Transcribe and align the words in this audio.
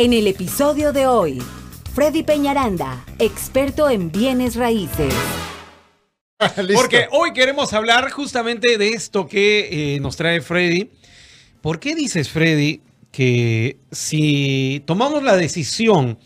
En 0.00 0.14
el 0.14 0.28
episodio 0.28 0.94
de 0.94 1.06
hoy, 1.06 1.42
Freddy 1.92 2.22
Peñaranda, 2.22 3.04
experto 3.18 3.90
en 3.90 4.10
bienes 4.10 4.56
raíces. 4.56 5.12
Porque 6.74 7.06
hoy 7.12 7.34
queremos 7.34 7.74
hablar 7.74 8.10
justamente 8.10 8.78
de 8.78 8.88
esto 8.88 9.26
que 9.26 9.96
eh, 9.96 10.00
nos 10.00 10.16
trae 10.16 10.40
Freddy. 10.40 10.90
¿Por 11.60 11.80
qué 11.80 11.94
dices, 11.94 12.30
Freddy, 12.30 12.80
que 13.12 13.76
si 13.90 14.82
tomamos 14.86 15.22
la 15.22 15.36
decisión 15.36 16.18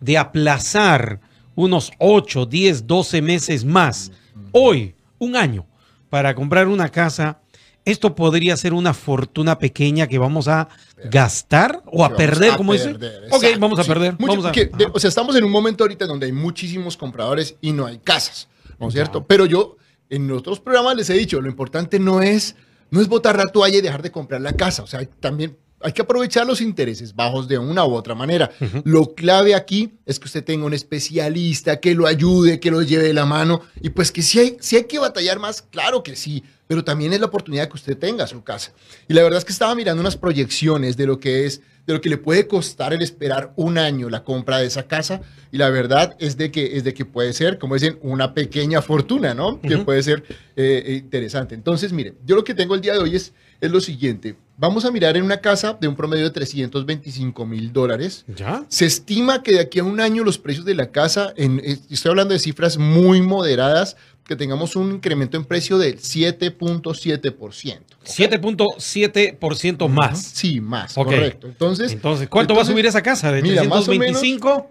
de 0.00 0.16
aplazar 0.16 1.20
unos 1.54 1.92
8, 1.98 2.46
10, 2.46 2.86
12 2.86 3.20
meses 3.20 3.66
más, 3.66 4.10
hoy, 4.52 4.94
un 5.18 5.36
año, 5.36 5.66
para 6.08 6.34
comprar 6.34 6.66
una 6.66 6.88
casa, 6.88 7.42
esto 7.90 8.14
podría 8.14 8.56
ser 8.56 8.72
una 8.72 8.94
fortuna 8.94 9.58
pequeña 9.58 10.06
que 10.06 10.18
vamos 10.18 10.48
a 10.48 10.68
gastar 11.04 11.82
o 11.86 12.04
a 12.04 12.14
perder, 12.16 12.52
a 12.52 12.56
como 12.56 12.72
dice. 12.72 12.94
Ok, 13.30 13.44
vamos 13.58 13.78
a 13.78 13.82
sí. 13.84 13.88
perder. 13.88 14.14
Mucho- 14.18 14.32
vamos 14.32 14.46
a- 14.46 14.52
que 14.52 14.66
de- 14.66 14.88
o 14.92 14.98
sea, 14.98 15.08
estamos 15.08 15.34
en 15.36 15.44
un 15.44 15.50
momento 15.50 15.84
ahorita 15.84 16.06
donde 16.06 16.26
hay 16.26 16.32
muchísimos 16.32 16.96
compradores 16.96 17.56
y 17.60 17.72
no 17.72 17.86
hay 17.86 17.98
casas, 17.98 18.48
¿no 18.78 18.88
es 18.88 18.94
cierto? 18.94 19.24
Pero 19.26 19.46
yo 19.46 19.76
en 20.10 20.30
otros 20.32 20.60
programas 20.60 20.96
les 20.96 21.10
he 21.10 21.14
dicho, 21.14 21.40
lo 21.40 21.48
importante 21.48 21.98
no 21.98 22.22
es, 22.22 22.56
no 22.90 23.00
es 23.00 23.08
botar 23.08 23.36
la 23.36 23.46
toalla 23.46 23.78
y 23.78 23.80
dejar 23.80 24.02
de 24.02 24.10
comprar 24.10 24.40
la 24.40 24.52
casa. 24.54 24.82
O 24.82 24.86
sea, 24.86 25.04
también 25.20 25.56
hay 25.80 25.92
que 25.92 26.02
aprovechar 26.02 26.46
los 26.46 26.60
intereses 26.60 27.14
bajos 27.14 27.46
de 27.46 27.58
una 27.58 27.84
u 27.84 27.94
otra 27.94 28.14
manera. 28.14 28.50
Lo 28.84 29.14
clave 29.14 29.54
aquí 29.54 29.92
es 30.06 30.18
que 30.18 30.26
usted 30.26 30.44
tenga 30.44 30.66
un 30.66 30.74
especialista 30.74 31.78
que 31.78 31.94
lo 31.94 32.06
ayude, 32.06 32.60
que 32.60 32.70
lo 32.70 32.82
lleve 32.82 33.04
de 33.04 33.14
la 33.14 33.26
mano. 33.26 33.62
Y 33.80 33.90
pues 33.90 34.10
que 34.10 34.22
si 34.22 34.40
hay, 34.40 34.56
si 34.60 34.76
hay 34.76 34.84
que 34.84 34.98
batallar 34.98 35.38
más, 35.38 35.62
claro 35.62 36.02
que 36.02 36.16
sí, 36.16 36.42
pero 36.66 36.84
también 36.84 37.12
es 37.12 37.20
la 37.20 37.26
oportunidad 37.26 37.68
que 37.68 37.76
usted 37.76 37.96
tenga 37.96 38.26
su 38.26 38.42
casa. 38.42 38.72
Y 39.08 39.14
la 39.14 39.22
verdad 39.22 39.38
es 39.38 39.44
que 39.44 39.52
estaba 39.52 39.74
mirando 39.74 40.00
unas 40.00 40.16
proyecciones 40.16 40.96
de 40.96 41.06
lo 41.06 41.20
que 41.20 41.46
es, 41.46 41.62
de 41.86 41.94
lo 41.94 42.00
que 42.00 42.10
le 42.10 42.18
puede 42.18 42.46
costar 42.46 42.92
el 42.92 43.00
esperar 43.00 43.52
un 43.56 43.78
año 43.78 44.10
la 44.10 44.24
compra 44.24 44.58
de 44.58 44.66
esa 44.66 44.86
casa. 44.86 45.22
Y 45.50 45.56
la 45.56 45.70
verdad 45.70 46.16
es 46.18 46.36
de 46.36 46.50
que, 46.50 46.76
es 46.76 46.84
de 46.84 46.92
que 46.92 47.06
puede 47.06 47.32
ser, 47.32 47.58
como 47.58 47.74
dicen, 47.74 47.98
una 48.02 48.34
pequeña 48.34 48.82
fortuna, 48.82 49.32
¿no? 49.32 49.60
Que 49.62 49.78
puede 49.78 50.02
ser 50.02 50.24
eh, 50.56 51.00
interesante. 51.02 51.54
Entonces, 51.54 51.92
mire, 51.92 52.14
yo 52.26 52.36
lo 52.36 52.44
que 52.44 52.54
tengo 52.54 52.74
el 52.74 52.82
día 52.82 52.92
de 52.92 52.98
hoy 52.98 53.16
es, 53.16 53.32
es 53.60 53.70
lo 53.70 53.80
siguiente. 53.80 54.36
Vamos 54.56 54.84
a 54.84 54.90
mirar 54.90 55.16
en 55.16 55.22
una 55.22 55.40
casa 55.40 55.76
de 55.80 55.86
un 55.86 55.94
promedio 55.94 56.24
de 56.24 56.30
325 56.30 57.46
mil 57.46 57.72
dólares. 57.72 58.24
¿Ya? 58.36 58.64
Se 58.68 58.86
estima 58.86 59.42
que 59.42 59.52
de 59.52 59.60
aquí 59.60 59.78
a 59.78 59.84
un 59.84 60.00
año 60.00 60.24
los 60.24 60.38
precios 60.38 60.64
de 60.64 60.74
la 60.74 60.90
casa, 60.90 61.32
en, 61.36 61.60
eh, 61.64 61.78
estoy 61.90 62.10
hablando 62.10 62.34
de 62.34 62.40
cifras 62.40 62.76
muy 62.76 63.22
moderadas, 63.22 63.96
que 64.24 64.36
tengamos 64.36 64.76
un 64.76 64.92
incremento 64.92 65.36
en 65.36 65.44
precio 65.44 65.78
del 65.78 65.98
7.7%. 65.98 67.80
7.7% 68.04 69.88
más. 69.88 70.22
Sí, 70.22 70.60
más, 70.60 70.94
correcto. 70.94 71.46
Entonces, 71.46 71.92
Entonces, 71.92 72.28
¿cuánto 72.28 72.54
va 72.54 72.62
a 72.62 72.64
subir 72.64 72.84
esa 72.86 73.02
casa? 73.02 73.32
¿De 73.32 73.42
mira, 73.42 73.62
más 73.64 73.88
o 73.88 73.92
menos- 73.92 74.20
325? 74.20 74.70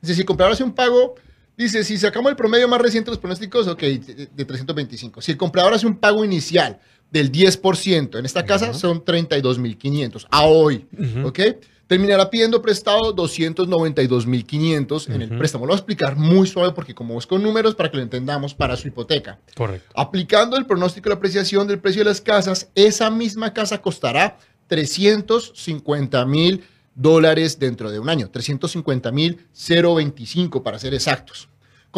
Dice, 0.00 0.14
si 0.14 0.24
comprador 0.24 0.52
hace 0.52 0.62
un 0.64 0.72
pago, 0.72 1.14
dice, 1.56 1.84
si 1.84 1.96
sacamos 1.98 2.30
el 2.30 2.36
promedio 2.36 2.68
más 2.68 2.80
reciente 2.80 3.06
de 3.10 3.12
los 3.12 3.18
pronósticos, 3.18 3.66
ok, 3.66 3.80
de, 3.80 4.28
de 4.34 4.44
325. 4.44 5.20
Si 5.22 5.32
el 5.32 5.38
comprador 5.38 5.74
hace 5.74 5.86
un 5.86 5.96
pago 5.96 6.24
inicial 6.24 6.78
del 7.10 7.32
10%, 7.32 8.18
en 8.18 8.24
esta 8.24 8.44
casa 8.44 8.74
son 8.74 9.04
32.500 9.04 10.26
a 10.30 10.44
hoy. 10.44 10.86
¿ok? 11.24 11.40
Terminará 11.86 12.28
pidiendo 12.28 12.60
prestado 12.60 13.16
292.500 13.16 15.14
en 15.14 15.22
el 15.22 15.38
préstamo. 15.38 15.64
Lo 15.64 15.70
voy 15.70 15.76
a 15.76 15.78
explicar 15.78 16.16
muy 16.16 16.46
suave 16.46 16.74
porque 16.74 16.94
como 16.94 17.18
es 17.18 17.26
con 17.26 17.42
números 17.42 17.74
para 17.74 17.90
que 17.90 17.96
lo 17.96 18.02
entendamos 18.02 18.54
para 18.54 18.76
su 18.76 18.88
hipoteca. 18.88 19.38
Correcto. 19.56 19.90
Aplicando 19.96 20.58
el 20.58 20.66
pronóstico 20.66 21.08
de 21.08 21.14
apreciación 21.14 21.66
del 21.66 21.78
precio 21.78 22.00
de 22.00 22.10
las 22.10 22.20
casas, 22.20 22.68
esa 22.74 23.10
misma 23.10 23.54
casa 23.54 23.80
costará 23.80 24.36
350 24.66 26.26
mil 26.26 26.62
dólares 26.94 27.58
dentro 27.58 27.90
de 27.90 27.98
un 27.98 28.10
año. 28.10 28.28
350 28.28 29.10
mil 29.10 29.46
025 29.54 30.62
para 30.62 30.78
ser 30.78 30.92
exactos. 30.92 31.48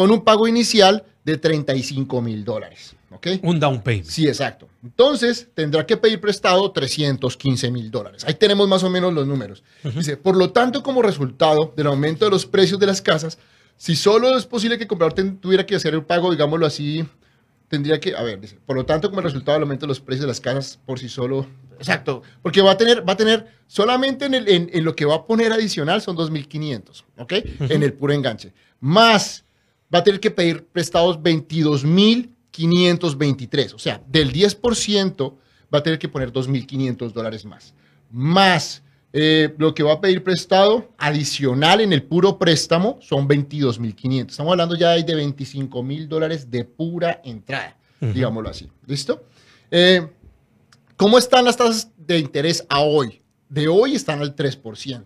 Con 0.01 0.11
un 0.11 0.23
pago 0.23 0.47
inicial 0.47 1.03
de 1.23 1.37
35 1.37 2.21
mil 2.21 2.43
dólares. 2.43 2.95
¿Ok? 3.11 3.27
Un 3.43 3.59
down 3.59 3.81
payment. 3.81 4.07
Sí, 4.07 4.27
exacto. 4.27 4.67
Entonces 4.83 5.47
tendrá 5.53 5.85
que 5.85 5.97
pedir 5.97 6.19
prestado 6.19 6.71
315 6.71 7.69
mil 7.69 7.91
dólares. 7.91 8.23
Ahí 8.25 8.33
tenemos 8.33 8.67
más 8.67 8.83
o 8.83 8.89
menos 8.89 9.13
los 9.13 9.27
números. 9.27 9.63
Dice, 9.83 10.17
por 10.17 10.35
lo 10.37 10.51
tanto, 10.51 10.81
como 10.81 11.01
resultado 11.01 11.73
del 11.75 11.87
aumento 11.87 12.25
de 12.25 12.31
los 12.31 12.45
precios 12.45 12.79
de 12.79 12.87
las 12.87 13.01
casas, 13.01 13.37
si 13.77 13.95
solo 13.95 14.37
es 14.37 14.45
posible 14.45 14.77
que 14.77 14.83
el 14.83 14.87
comprador 14.87 15.13
tuviera 15.39 15.65
que 15.65 15.75
hacer 15.75 15.93
el 15.93 16.03
pago, 16.03 16.31
digámoslo 16.31 16.65
así, 16.65 17.05
tendría 17.67 17.99
que, 17.99 18.15
a 18.15 18.21
ver, 18.23 18.39
dice, 18.39 18.57
por 18.65 18.75
lo 18.75 18.85
tanto, 18.85 19.09
como 19.09 19.21
resultado 19.21 19.55
del 19.57 19.63
aumento 19.63 19.85
de 19.85 19.89
los 19.89 19.99
precios 19.99 20.21
de 20.21 20.27
las 20.27 20.39
casas 20.41 20.79
por 20.85 20.97
sí 20.99 21.07
solo, 21.09 21.45
exacto, 21.77 22.21
porque 22.41 22.61
va 22.61 22.71
a 22.71 22.77
tener, 22.77 23.07
va 23.07 23.13
a 23.13 23.17
tener 23.17 23.47
solamente 23.67 24.25
en, 24.25 24.33
el- 24.35 24.47
en- 24.49 24.69
en 24.73 24.83
lo 24.83 24.95
que 24.95 25.05
va 25.05 25.15
a 25.15 25.25
poner 25.25 25.51
adicional 25.51 26.01
son 26.01 26.15
2.500, 26.17 27.03
¿ok? 27.17 27.33
En 27.69 27.83
el 27.83 27.93
puro 27.93 28.13
enganche. 28.13 28.53
Más 28.79 29.43
va 29.93 29.99
a 29.99 30.03
tener 30.03 30.19
que 30.19 30.31
pedir 30.31 30.65
prestados 30.65 31.19
22.523, 31.19 33.73
o 33.73 33.79
sea, 33.79 34.01
del 34.07 34.33
10% 34.33 35.35
va 35.73 35.79
a 35.79 35.83
tener 35.83 35.99
que 35.99 36.09
poner 36.09 36.33
2.500 36.33 37.11
dólares 37.11 37.45
más. 37.45 37.73
Más 38.09 38.83
eh, 39.13 39.53
lo 39.57 39.73
que 39.73 39.83
va 39.83 39.93
a 39.93 40.01
pedir 40.01 40.23
prestado 40.23 40.89
adicional 40.97 41.81
en 41.81 41.91
el 41.91 42.03
puro 42.03 42.37
préstamo 42.37 42.97
son 43.01 43.27
22.500. 43.27 44.29
Estamos 44.29 44.51
hablando 44.51 44.75
ya 44.75 44.91
de 44.91 45.05
25.000 45.05 46.07
dólares 46.07 46.49
de 46.49 46.63
pura 46.63 47.19
entrada, 47.23 47.77
digámoslo 47.99 48.49
así. 48.49 48.69
¿Listo? 48.85 49.23
Eh, 49.69 50.07
¿Cómo 50.95 51.17
están 51.17 51.45
las 51.45 51.57
tasas 51.57 51.91
de 51.97 52.19
interés 52.19 52.65
a 52.69 52.81
hoy? 52.81 53.21
De 53.49 53.67
hoy 53.67 53.95
están 53.95 54.21
al 54.21 54.35
3%. 54.35 55.03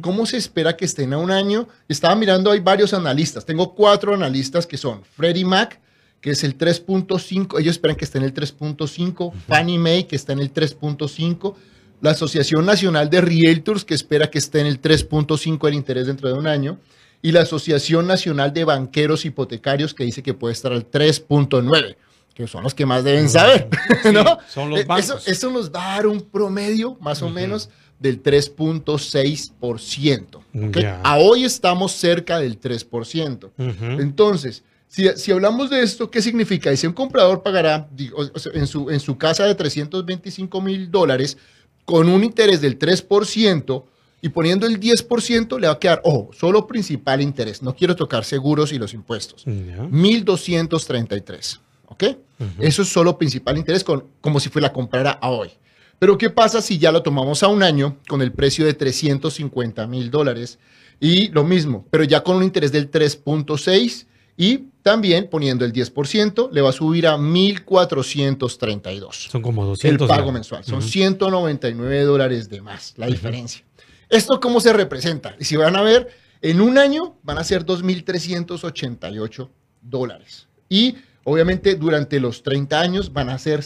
¿Cómo 0.00 0.26
se 0.26 0.36
espera 0.36 0.76
que 0.76 0.84
estén 0.84 1.12
a 1.12 1.18
un 1.18 1.30
año? 1.30 1.66
Estaba 1.88 2.14
mirando, 2.14 2.50
hay 2.52 2.60
varios 2.60 2.94
analistas. 2.94 3.44
Tengo 3.44 3.74
cuatro 3.74 4.14
analistas 4.14 4.66
que 4.66 4.76
son 4.76 5.02
Freddie 5.16 5.44
Mac, 5.44 5.80
que 6.20 6.30
es 6.30 6.44
el 6.44 6.56
3.5. 6.56 7.58
Ellos 7.60 7.72
esperan 7.72 7.96
que 7.96 8.04
esté 8.04 8.18
en 8.18 8.24
el 8.24 8.32
3.5. 8.34 9.32
Fannie 9.48 9.78
Mae, 9.78 10.06
que 10.06 10.14
está 10.16 10.32
en 10.32 10.38
el 10.40 10.52
3.5. 10.52 11.54
La 12.00 12.10
Asociación 12.12 12.64
Nacional 12.66 13.10
de 13.10 13.20
Realtors, 13.20 13.84
que 13.84 13.94
espera 13.94 14.30
que 14.30 14.38
esté 14.38 14.60
en 14.60 14.66
el 14.66 14.80
3.5 14.80 15.66
el 15.66 15.74
interés 15.74 16.06
dentro 16.06 16.28
de 16.28 16.34
un 16.34 16.46
año. 16.46 16.78
Y 17.22 17.32
la 17.32 17.40
Asociación 17.40 18.06
Nacional 18.06 18.52
de 18.52 18.64
Banqueros 18.64 19.24
Hipotecarios, 19.24 19.94
que 19.94 20.04
dice 20.04 20.22
que 20.22 20.34
puede 20.34 20.52
estar 20.52 20.72
al 20.72 20.88
3.9, 20.90 21.96
que 22.34 22.46
son 22.46 22.62
los 22.62 22.74
que 22.74 22.86
más 22.86 23.02
deben 23.02 23.28
saber. 23.28 23.68
Sí, 24.02 24.08
¿no? 24.12 24.38
son 24.48 24.70
los 24.70 24.80
Eh, 24.80 24.84
bancos. 24.84 25.04
Eso, 25.26 25.30
eso 25.30 25.50
nos 25.50 25.72
va 25.72 25.92
a 25.92 25.96
dar 25.96 26.06
un 26.06 26.20
promedio, 26.20 26.96
más 27.00 27.22
o 27.22 27.30
menos, 27.30 27.70
del 27.98 28.22
3.6%. 28.22 30.36
¿ok? 30.36 30.78
Ya. 30.78 31.00
A 31.02 31.18
hoy 31.18 31.44
estamos 31.44 31.92
cerca 31.92 32.38
del 32.38 32.60
3%. 32.60 33.50
Ujú. 33.56 33.84
Entonces, 34.00 34.62
si, 34.88 35.08
si 35.16 35.32
hablamos 35.32 35.70
de 35.70 35.82
esto, 35.82 36.10
¿qué 36.10 36.22
significa? 36.22 36.70
Dice, 36.70 36.86
un 36.86 36.92
comprador 36.92 37.42
pagará 37.42 37.88
digo, 37.90 38.18
en, 38.54 38.66
su, 38.66 38.90
en 38.90 39.00
su 39.00 39.18
casa 39.18 39.44
de 39.44 39.54
325 39.54 40.60
mil 40.60 40.90
dólares 40.90 41.36
con 41.84 42.08
un 42.08 42.24
interés 42.24 42.60
del 42.60 42.78
3% 42.78 43.84
y 44.22 44.28
poniendo 44.28 44.66
el 44.66 44.80
10% 44.80 45.60
le 45.60 45.66
va 45.66 45.74
a 45.74 45.78
quedar, 45.78 46.00
ojo, 46.04 46.30
solo 46.32 46.66
principal 46.66 47.20
interés. 47.20 47.62
No 47.62 47.76
quiero 47.76 47.94
tocar 47.94 48.24
seguros 48.24 48.72
y 48.72 48.78
los 48.78 48.94
impuestos. 48.94 49.44
Ya. 49.44 49.52
1.233. 49.52 51.60
¿Ok? 51.88 52.04
Eso 52.58 52.82
es 52.82 52.88
solo 52.88 53.16
principal 53.16 53.56
interés, 53.56 53.84
con, 53.84 54.04
como 54.20 54.40
si 54.40 54.48
fuera 54.48 54.68
la 54.68 54.72
comprara 54.72 55.12
a 55.12 55.30
hoy. 55.30 55.50
Pero 55.98 56.18
¿qué 56.18 56.30
pasa 56.30 56.60
si 56.60 56.78
ya 56.78 56.92
lo 56.92 57.02
tomamos 57.02 57.42
a 57.42 57.48
un 57.48 57.62
año 57.62 57.96
con 58.08 58.20
el 58.22 58.32
precio 58.32 58.66
de 58.66 58.74
350 58.74 59.86
mil 59.86 60.10
dólares? 60.10 60.58
Y 61.00 61.28
lo 61.28 61.44
mismo, 61.44 61.86
pero 61.90 62.04
ya 62.04 62.22
con 62.22 62.36
un 62.36 62.42
interés 62.42 62.72
del 62.72 62.90
3.6 62.90 64.06
y 64.38 64.64
también 64.82 65.28
poniendo 65.28 65.64
el 65.64 65.72
10%, 65.72 66.50
le 66.52 66.60
va 66.60 66.70
a 66.70 66.72
subir 66.72 67.06
a 67.06 67.16
1.432 67.16 69.30
Son 69.30 69.42
como 69.42 69.62
el 69.62 69.68
200. 69.68 70.08
pago 70.08 70.26
ya. 70.26 70.32
mensual. 70.32 70.64
Son 70.64 70.78
Ujú. 70.78 70.88
199 70.88 72.02
dólares 72.02 72.48
de 72.48 72.60
más, 72.62 72.94
la 72.96 73.06
diferencia. 73.06 73.64
¿Esto 74.08 74.38
cómo 74.40 74.60
se 74.60 74.72
representa? 74.72 75.34
Y 75.40 75.44
si 75.44 75.56
van 75.56 75.74
a 75.76 75.82
ver, 75.82 76.08
en 76.40 76.60
un 76.60 76.78
año 76.78 77.16
van 77.22 77.38
a 77.38 77.44
ser 77.44 77.64
2.388 77.66 79.48
dólares. 79.82 80.46
Y 80.68 80.94
obviamente 81.24 81.74
durante 81.74 82.20
los 82.20 82.42
30 82.42 82.80
años 82.80 83.12
van 83.12 83.28
a 83.30 83.38
ser 83.38 83.62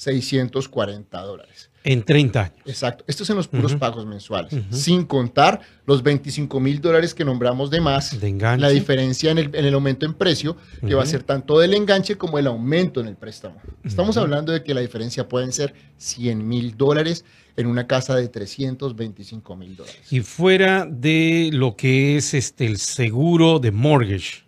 71.640 0.00 1.24
dólares. 1.24 1.70
En 1.82 2.02
30 2.02 2.42
años. 2.42 2.58
Exacto. 2.66 3.04
Esto 3.06 3.22
es 3.22 3.30
en 3.30 3.36
los 3.36 3.48
puros 3.48 3.74
pagos 3.76 4.04
mensuales, 4.04 4.54
sin 4.70 5.04
contar 5.04 5.60
los 5.86 6.02
25 6.02 6.60
mil 6.60 6.80
dólares 6.80 7.14
que 7.14 7.24
nombramos 7.24 7.70
de 7.70 7.80
más, 7.80 8.20
De 8.20 8.28
enganche. 8.28 8.60
la 8.60 8.68
diferencia 8.68 9.30
en 9.30 9.38
el, 9.38 9.54
en 9.54 9.64
el 9.64 9.72
aumento 9.72 10.04
en 10.04 10.12
precio, 10.12 10.56
que 10.86 10.94
va 10.94 11.02
a 11.02 11.06
ser 11.06 11.22
tanto 11.22 11.58
del 11.58 11.72
enganche 11.72 12.16
como 12.16 12.38
el 12.38 12.46
aumento 12.46 13.00
en 13.00 13.08
el 13.08 13.16
préstamo. 13.16 13.60
Estamos 13.82 14.18
hablando 14.18 14.52
de 14.52 14.62
que 14.62 14.74
la 14.74 14.82
diferencia 14.82 15.26
pueden 15.26 15.52
ser 15.52 15.74
100 15.96 16.46
mil 16.46 16.76
dólares 16.76 17.24
en 17.56 17.66
una 17.66 17.86
casa 17.86 18.14
de 18.14 18.28
325 18.28 19.56
mil 19.56 19.76
dólares. 19.76 20.00
Y 20.10 20.20
fuera 20.20 20.86
de 20.86 21.48
lo 21.52 21.76
que 21.76 22.16
es 22.18 22.34
este 22.34 22.66
el 22.66 22.76
seguro 22.76 23.58
de 23.58 23.70
mortgage. 23.70 24.44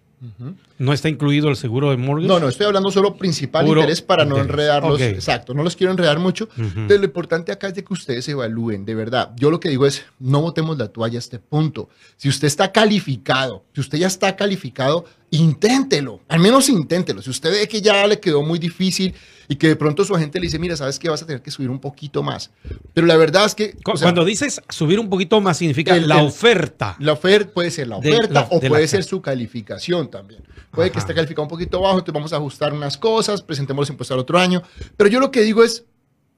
No 0.83 0.93
está 0.93 1.09
incluido 1.09 1.49
el 1.49 1.55
seguro 1.55 1.91
de 1.91 1.97
mortgage. 1.97 2.27
No, 2.27 2.41
no, 2.41 2.49
estoy 2.49 2.67
hablando 2.67 2.91
solo 2.91 3.15
principal 3.17 3.69
interés 3.69 4.03
para 4.03 4.25
no 4.25 4.37
enredarlos. 4.39 5.01
Exacto, 5.01 5.55
no 5.55 5.63
los 5.63 5.77
quiero 5.77 5.93
enredar 5.93 6.19
mucho. 6.19 6.49
Pero 6.89 6.99
lo 6.99 7.05
importante 7.05 7.53
acá 7.53 7.69
es 7.69 7.75
de 7.75 7.85
que 7.85 7.93
ustedes 7.93 8.29
evalúen, 8.29 8.85
de 8.85 8.97
verdad. 8.97 9.31
Yo 9.37 9.53
lo 9.53 9.61
que 9.61 9.69
digo 9.69 9.87
es, 9.87 10.05
no 10.19 10.41
botemos 10.41 10.77
la 10.79 10.89
toalla 10.89 11.19
a 11.19 11.21
este 11.21 11.39
punto. 11.39 11.89
Si 12.17 12.29
usted 12.29 12.49
está 12.49 12.73
calificado, 12.73 13.65
si 13.73 13.81
usted 13.81 13.99
ya 13.99 14.09
está 14.09 14.35
calificado, 14.35 15.05
inténtelo, 15.31 16.21
al 16.29 16.41
menos 16.41 16.69
inténtelo. 16.69 17.23
Si 17.23 17.31
usted 17.31 17.53
ve 17.53 17.69
que 17.69 17.81
ya 17.81 18.07
le 18.07 18.19
quedó 18.19 18.43
muy 18.43 18.59
difícil 18.59 19.15
y 19.49 19.57
que 19.57 19.69
de 19.69 19.77
pronto 19.77 20.05
su 20.05 20.15
agente 20.15 20.41
le 20.41 20.47
dice, 20.47 20.59
mira, 20.59 20.77
sabes 20.77 20.99
que 20.99 21.09
vas 21.09 21.23
a 21.23 21.27
tener 21.27 21.43
que 21.43 21.51
subir 21.51 21.71
un 21.71 21.79
poquito 21.79 22.23
más. 22.23 22.51
Pero 22.93 23.07
la 23.07 23.17
verdad 23.17 23.47
es 23.47 23.55
que... 23.55 23.77
Cuando 23.83 24.25
dices 24.25 24.61
subir 24.69 24.99
un 24.99 25.09
poquito 25.09 25.41
más 25.41 25.57
significa 25.59 25.97
la 25.97 26.23
oferta. 26.23 26.97
La 26.99 27.13
oferta 27.13 27.53
puede 27.53 27.71
ser 27.71 27.87
la 27.87 27.97
oferta 27.97 28.49
o 28.51 28.61
puede 28.61 28.89
ser 28.89 29.05
su 29.05 29.23
calificación 29.23 30.11
también. 30.11 30.43
Puede 30.73 30.91
que 30.91 30.99
esté 30.99 31.15
calificado 31.15 31.43
un 31.43 31.49
poquito 31.49 31.81
bajo, 31.81 31.99
entonces 31.99 32.15
vamos 32.15 32.33
a 32.33 32.37
ajustar 32.37 32.73
unas 32.73 32.97
cosas, 32.97 33.43
presentemos 33.43 33.83
los 33.83 33.91
impuestos 33.91 34.15
al 34.15 34.21
otro 34.21 34.39
año. 34.39 34.63
Pero 34.97 35.11
yo 35.11 35.21
lo 35.21 35.31
que 35.31 35.43
digo 35.43 35.63
es, 35.63 35.85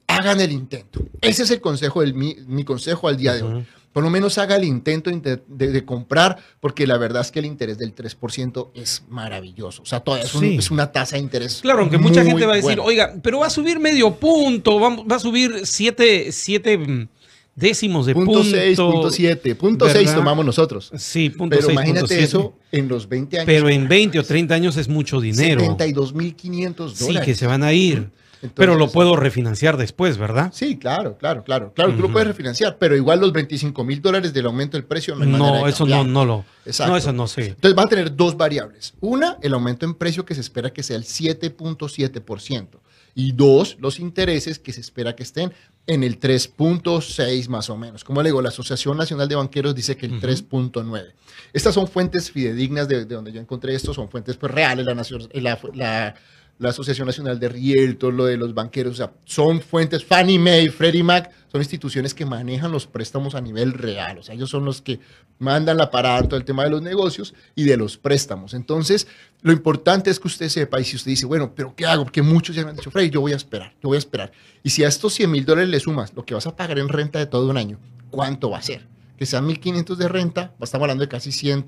hagan 0.09 0.41
el 0.41 0.53
intento. 0.53 1.01
Ese 1.21 1.45
es 1.45 1.51
el 1.51 1.61
consejo, 1.61 2.01
del, 2.01 2.15
mi, 2.15 2.65
consejo 2.65 3.09
al 3.09 3.17
día 3.17 3.35
de 3.35 3.43
hoy 3.43 3.67
por 3.95 4.03
lo 4.03 4.11
menos 4.11 4.39
haga 4.39 4.57
el 4.57 4.65
intento 4.65 5.09
de, 5.09 5.85
comprar, 5.85 6.37
porque 6.59 6.85
la 6.85 6.99
verdad 6.99 7.23
es 7.23 7.31
que 7.31 7.39
el 7.39 7.45
interés 7.47 7.79
del 7.79 7.95
3% 7.95 8.71
es 8.75 9.05
maravilloso. 9.09 9.83
O 9.83 9.87
sea, 9.87 10.01
todavía 10.01 10.27
es, 10.27 10.71
una 10.73 10.91
tasa 10.91 11.15
de 11.15 11.23
interés. 11.23 11.61
Claro, 11.63 11.83
aunque 11.83 11.97
mucha 11.97 12.25
gente 12.25 12.45
va 12.45 12.55
a 12.55 12.57
decir, 12.57 12.81
oiga, 12.81 13.15
pero 13.23 13.39
va 13.39 13.47
a 13.47 13.51
subir 13.51 13.79
medio 13.79 14.17
punto, 14.17 14.81
va, 14.81 15.15
a 15.15 15.19
subir 15.21 15.61
7 15.63 16.33
siete, 16.33 17.09
décimos 17.55 18.07
de 18.07 18.15
punto. 18.15 18.33
Punto 18.33 18.51
6, 18.51 18.77
punto 18.79 19.11
7, 19.11 19.55
punto 19.55 19.89
6 19.89 20.15
tomamos 20.15 20.45
nosotros. 20.45 20.91
Sí, 20.97 21.31
punto 21.31 21.57
Pero 21.57 21.71
imagínate 21.71 22.23
eso 22.23 22.55
en 22.73 22.89
los 22.89 23.09
20 23.09 23.39
años. 23.39 23.47
Pero 23.47 23.69
en 23.69 23.89
20 23.89 24.19
o 24.19 24.23
30 24.23 24.55
años 24.55 24.77
es 24.77 24.89
mucho 24.89 25.21
dinero. 25.21 25.61
72.500 25.61 26.75
dólares. 26.75 26.99
Sí, 26.99 27.17
que 27.25 27.35
se 27.35 27.47
van 27.47 27.63
a 27.63 27.73
ir 27.73 28.11
pero 28.55 28.77
lo 28.77 28.91
puedo 28.91 29.17
refinanciar 29.17 29.77
después, 29.77 30.19
¿verdad? 30.19 30.51
Sí, 30.53 30.77
claro, 30.77 31.17
claro, 31.17 31.45
claro. 31.45 31.73
Claro, 31.75 31.95
tú 31.95 32.03
lo 32.03 32.13
puedes 32.13 32.29
refinanciar, 32.29 32.77
pero 32.79 32.97
igual 32.97 33.21
los 33.21 33.33
25 33.33 33.85
mil 33.85 34.03
dólares 34.03 34.33
del 34.33 34.47
aumento 34.47 34.77
del 34.77 34.85
precio 34.85 35.15
no 35.15 35.23
hay 35.23 35.31
No, 35.31 35.67
eso 35.67 35.87
no, 35.87 36.05
no 36.05 36.25
lo. 36.25 36.45
Exacto. 36.67 36.93
No, 36.93 36.97
eso 36.97 37.13
no 37.13 37.27
sé. 37.27 37.49
Entonces 37.49 37.79
va 37.79 37.85
a 37.85 37.89
tener 37.89 38.15
dos 38.15 38.37
variables. 38.37 38.95
Una, 39.01 39.39
el 39.43 39.55
aumento 39.55 39.87
en 39.87 39.95
precio 39.95 40.25
que 40.25 40.35
se 40.35 40.41
espera 40.41 40.73
que 40.73 40.83
sea 40.83 40.97
el 40.97 41.05
7.7%. 41.05 42.69
Y 43.17 43.33
dos, 43.33 43.77
los 43.81 44.01
intereses 44.01 44.59
que 44.59 44.73
se 44.73 44.81
espera 44.81 45.15
que 45.15 45.23
estén 45.23 45.53
en 45.87 46.03
el 46.03 46.19
3.6 46.19 47.49
más 47.49 47.69
o 47.71 47.77
menos. 47.77 48.05
Como 48.05 48.23
le 48.23 48.29
digo, 48.29 48.41
la 48.41 48.49
Asociación 48.49 48.97
Nacional 48.97 49.29
de 49.29 49.35
Banqueros 49.35 49.75
dice 49.75 49.97
que 49.97 50.07
el 50.07 50.21
3.9. 50.21 51.13
Estas 51.53 51.75
son 51.75 51.87
fuentes 51.87 52.31
fidedignas 52.31 52.89
de, 52.89 53.05
donde 53.05 53.33
yo 53.33 53.41
encontré 53.41 53.75
esto, 53.75 53.93
son 53.93 54.09
fuentes 54.09 54.37
pues, 54.37 54.53
reales. 54.53 54.87
La, 54.87 54.95
nación, 54.95 55.29
la 55.33 56.15
la 56.59 56.71
Asociación 56.71 57.07
Nacional 57.07 57.41
de 57.41 57.49
Rieltos, 57.49 58.15
lo 58.15 58.27
de 58.27 58.37
los 58.37 58.55
banqueros, 58.55 58.93
o 58.93 58.97
sea, 58.97 59.13
son 59.25 59.61
fuentes, 59.61 60.05
Fannie 60.05 60.39
Mae, 60.39 60.71
Freddie 60.71 61.03
Mac, 61.03 61.31
son 61.51 61.61
instituciones 61.61 62.15
que 62.15 62.25
manejan 62.25 62.71
los 62.71 62.87
préstamos 62.87 63.35
a 63.35 63.41
nivel 63.41 63.73
real, 63.73 64.19
o 64.19 64.23
sea, 64.23 64.35
ellos 64.35 64.51
son 64.51 64.65
los 64.65 64.81
que 64.81 65.01
mandan 65.39 65.77
la 65.77 65.91
parada 65.91 66.23
todo 66.23 66.37
el 66.37 66.45
tema 66.45 66.65
de 66.65 66.71
los 66.71 66.81
negocios 66.81 67.35
y 67.57 67.65
de 67.65 67.77
los 67.77 67.99
préstamos. 67.99 68.55
Entonces, 68.55 69.09
lo 69.43 69.53
importante 69.53 70.11
es 70.11 70.21
que 70.21 70.29
usted 70.29 70.49
sepa, 70.49 70.81
y 70.81 70.85
si 70.85 70.97
usted 70.97 71.11
dice, 71.11 71.27
bueno, 71.27 71.53
pero 71.55 71.75
¿qué 71.75 71.87
hago? 71.87 72.05
Porque 72.05 72.23
muchos 72.23 72.55
ya 72.55 72.63
me 72.63 72.71
han 72.71 72.77
dicho, 72.77 72.91
Freddy, 72.91 73.11
yo 73.11 73.21
voy 73.21 73.33
a 73.33 73.37
esperar, 73.37 73.75
yo 73.83 73.89
voy 73.89 73.97
a 73.97 73.99
esperar. 73.99 74.33
Y 74.63 74.71
si 74.71 74.85
a 74.85 74.89
estos 74.89 75.13
100 75.15 75.31
mil 75.31 75.45
dólares 75.45 75.71
le 75.71 75.81
sumas 75.81 76.15
lo 76.15 76.25
que 76.25 76.35
vas 76.35 76.47
a 76.47 76.55
pagar 76.55 76.79
en 76.79 76.89
renta 76.89 77.19
de 77.19 77.27
todo 77.27 77.51
un 77.51 77.57
año, 77.57 77.79
¿cuánto 78.11 78.51
va 78.51 78.59
a 78.59 78.63
ser? 78.63 78.87
Que 79.19 79.27
sean 79.27 79.49
1.500 79.49 79.97
de 79.97 80.09
renta, 80.09 80.55
estamos 80.61 80.85
hablando 80.85 81.03
de 81.03 81.09
casi 81.09 81.33
100, 81.33 81.67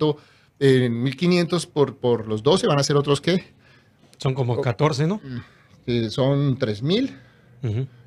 eh, 0.61 0.89
1.500 0.91 1.67
por, 1.67 1.97
por 1.97 2.29
los 2.29 2.43
12, 2.43 2.67
van 2.67 2.79
a 2.79 2.83
ser 2.83 2.97
otros, 2.97 3.21
¿qué? 3.21 3.57
Son 4.19 4.35
como 4.35 4.61
14, 4.61 5.07
¿no? 5.07 5.21
son 6.11 6.59
3 6.59 6.83
mil. 6.83 7.17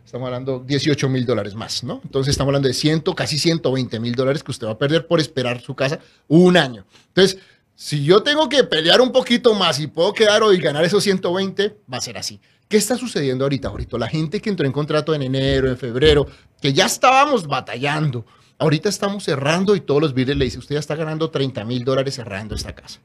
Estamos 0.06 0.25
hablando 0.25 0.63
18 0.65 1.07
mil 1.07 1.25
dólares 1.25 1.53
más, 1.53 1.83
¿no? 1.83 2.01
Entonces 2.03 2.31
estamos 2.31 2.50
hablando 2.50 2.67
de 2.67 2.73
100, 2.73 3.01
casi 3.15 3.38
120 3.38 4.00
mil 4.00 4.15
dólares 4.15 4.44
que 4.44 4.51
usted 4.51 4.65
va 4.67 4.71
a 4.71 4.77
perder 4.77 5.06
por 5.06 5.19
esperar 5.19 5.61
su 5.61 5.75
casa 5.75 6.00
un 6.27 6.57
año. 6.57 6.85
Entonces, 7.09 7.38
si 7.75 8.03
yo 8.03 8.23
tengo 8.23 8.50
que 8.50 8.63
pelear 8.63 9.01
un 9.01 9.11
poquito 9.11 9.53
más 9.53 9.79
y 9.79 9.88
puedo 9.88 10.11
quedar 10.13 10.44
hoy 10.44 10.57
y 10.57 10.59
ganar 10.59 10.83
esos 10.83 11.03
120, 11.03 11.77
va 11.91 11.97
a 11.97 12.01
ser 12.01 12.17
así. 12.17 12.41
¿Qué 12.67 12.77
está 12.77 12.97
sucediendo 12.97 13.45
ahorita? 13.45 13.67
Ahorita 13.67 13.97
la 13.97 14.07
gente 14.07 14.41
que 14.41 14.50
entró 14.50 14.65
en 14.65 14.71
contrato 14.71 15.13
en 15.15 15.21
enero, 15.21 15.69
en 15.69 15.77
febrero, 15.77 16.27
que 16.61 16.73
ya 16.73 16.88
estábamos 16.88 17.47
batallando, 17.47 18.25
Ahorita 18.59 18.89
estamos 18.89 19.23
cerrando 19.23 19.75
y 19.75 19.79
todos 19.79 20.01
los 20.01 20.13
biles 20.13 20.35
le 20.35 20.45
dicen, 20.45 20.59
usted 20.59 20.75
ya 20.75 20.79
está 20.79 20.95
ganando 20.95 21.29
30 21.29 21.63
mil 21.63 21.85
dólares 21.85 22.15
cerrando 22.15 22.56
esta 22.56 22.75
casa. 22.75 23.00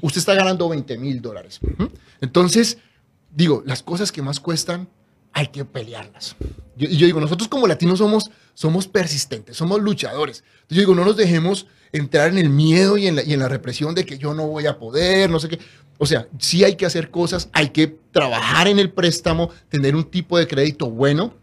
Usted 0.00 0.18
está 0.18 0.34
ganando 0.34 0.68
20 0.68 0.96
mil 0.98 1.20
dólares. 1.20 1.58
Entonces, 2.20 2.78
digo, 3.34 3.62
las 3.66 3.82
cosas 3.82 4.12
que 4.12 4.22
más 4.22 4.38
cuestan 4.38 4.88
hay 5.32 5.48
que 5.48 5.64
pelearlas. 5.64 6.36
y 6.76 6.96
yo 6.96 7.06
digo, 7.06 7.20
nosotros 7.20 7.48
como 7.48 7.66
latinos 7.66 7.98
somos, 7.98 8.30
somos 8.54 8.86
persistentes, 8.86 9.56
somos 9.56 9.80
luchadores. 9.80 10.44
yo 10.68 10.80
digo, 10.80 10.94
no 10.94 11.04
nos 11.04 11.16
dejemos 11.16 11.66
entrar 11.92 12.30
en 12.30 12.38
el 12.38 12.50
miedo 12.50 12.96
y 12.96 13.06
en, 13.06 13.16
la, 13.16 13.24
y 13.24 13.32
en 13.32 13.40
la 13.40 13.48
represión 13.48 13.94
de 13.94 14.04
que 14.04 14.18
yo 14.18 14.34
no 14.34 14.46
voy 14.46 14.66
a 14.66 14.78
poder, 14.78 15.28
no 15.28 15.40
sé 15.40 15.48
qué. 15.48 15.58
O 15.98 16.06
sea, 16.06 16.28
sí 16.38 16.64
hay 16.64 16.76
que 16.76 16.86
hacer 16.86 17.10
cosas, 17.10 17.48
hay 17.52 17.70
que 17.70 17.88
trabajar 18.12 18.68
en 18.68 18.78
el 18.78 18.90
préstamo, 18.90 19.50
tener 19.68 19.94
un 19.94 20.04
tipo 20.04 20.38
de 20.38 20.46
crédito 20.46 20.90
bueno. 20.90 21.34